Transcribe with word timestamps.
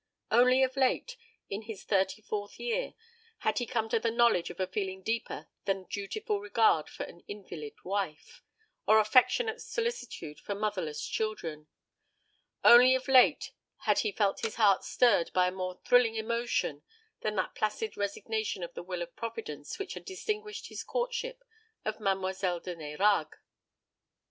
Only 0.31 0.63
of 0.63 0.75
late, 0.75 1.15
in 1.47 1.61
his 1.61 1.83
thirty 1.83 2.23
fourth 2.23 2.59
year, 2.59 2.95
had 3.41 3.59
he 3.59 3.67
come 3.67 3.87
to 3.89 3.99
the 3.99 4.09
knowledge 4.09 4.49
of 4.49 4.59
a 4.59 4.65
feeling 4.65 5.03
deeper 5.03 5.47
than 5.65 5.83
dutiful 5.83 6.39
regard 6.39 6.89
for 6.89 7.03
an 7.03 7.19
invalid 7.27 7.75
wife, 7.83 8.41
or 8.87 8.97
affectionate 8.97 9.61
solicitude 9.61 10.39
for 10.39 10.55
motherless 10.55 11.05
children; 11.05 11.67
only 12.63 12.95
of 12.95 13.07
late 13.07 13.51
had 13.81 13.99
he 13.99 14.11
felt 14.11 14.39
his 14.41 14.55
heart 14.55 14.83
stirred 14.83 15.29
by 15.35 15.49
a 15.49 15.51
more 15.51 15.79
thrilling 15.85 16.15
emotion 16.15 16.81
than 17.19 17.35
that 17.35 17.53
placid 17.53 17.95
resignation 17.95 18.63
to 18.63 18.69
the 18.73 18.81
will 18.81 19.03
of 19.03 19.15
Providence 19.15 19.77
which 19.77 19.93
had 19.93 20.03
distinguished 20.05 20.69
his 20.69 20.83
courtship 20.83 21.43
of 21.85 21.99
Mademoiselle 21.99 22.59
de 22.59 22.75
Nérague. 22.75 23.33